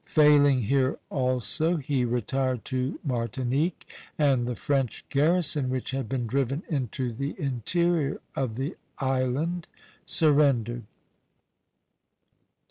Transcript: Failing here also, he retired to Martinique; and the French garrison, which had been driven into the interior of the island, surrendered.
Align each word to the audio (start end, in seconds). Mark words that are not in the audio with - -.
Failing 0.07 0.63
here 0.63 0.97
also, 1.11 1.75
he 1.77 2.05
retired 2.05 2.65
to 2.65 2.99
Martinique; 3.03 3.87
and 4.17 4.47
the 4.47 4.55
French 4.55 5.05
garrison, 5.09 5.69
which 5.69 5.91
had 5.91 6.09
been 6.09 6.25
driven 6.25 6.63
into 6.67 7.13
the 7.13 7.35
interior 7.39 8.19
of 8.35 8.55
the 8.55 8.77
island, 8.97 9.67
surrendered. 10.03 10.85